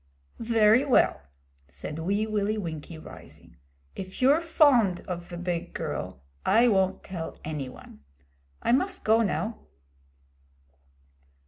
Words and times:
'Very 0.39 0.83
well,' 0.83 1.21
said 1.67 1.99
Wee 1.99 2.25
Willie 2.25 2.57
Winkie, 2.57 2.97
rising. 2.97 3.57
'If 3.95 4.19
you're 4.19 4.41
fond 4.41 5.01
of 5.01 5.27
ve 5.27 5.35
big 5.35 5.75
girl, 5.75 6.23
I 6.43 6.67
won't 6.69 7.03
tell 7.03 7.37
any 7.45 7.69
one. 7.69 7.99
I 8.63 8.71
must 8.71 9.03
go 9.03 9.21
now.' 9.21 9.59